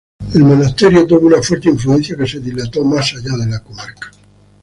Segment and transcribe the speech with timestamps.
[0.33, 4.09] El monasterio tuvo una fuerte influencia que se dilató más allá de la comarca.